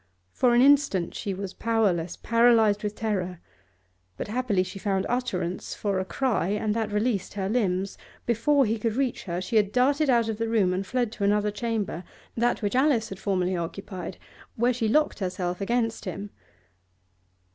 For 0.31 0.55
an 0.55 0.63
instant 0.63 1.13
she 1.13 1.31
was 1.31 1.53
powerless, 1.53 2.15
paralysed 2.15 2.83
with 2.83 2.95
terror; 2.95 3.39
but 4.17 4.29
happily 4.29 4.63
she 4.63 4.79
found 4.79 5.05
utterance 5.07 5.75
for 5.75 5.99
a 5.99 6.05
cry, 6.05 6.47
and 6.47 6.73
that 6.73 6.91
released 6.91 7.35
her 7.35 7.47
limbs. 7.47 7.99
Before 8.25 8.65
he 8.65 8.79
could 8.79 8.95
reach 8.95 9.25
her, 9.25 9.39
she 9.39 9.57
had 9.57 9.71
darted 9.71 10.09
out 10.09 10.27
of 10.27 10.39
the 10.39 10.49
room, 10.49 10.73
and 10.73 10.87
fled 10.87 11.11
to 11.11 11.23
another 11.23 11.51
chamber, 11.51 12.03
that 12.35 12.63
which 12.63 12.75
Alice 12.75 13.09
had 13.09 13.19
formerly 13.19 13.55
occupied, 13.55 14.17
where 14.55 14.73
she 14.73 14.87
locked 14.87 15.19
herself 15.19 15.61
against 15.61 16.05
him. 16.05 16.31